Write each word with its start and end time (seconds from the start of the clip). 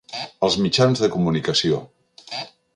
Als 0.47 0.55
mitjans 0.63 1.03
de 1.05 1.11
comunicació. 1.17 1.85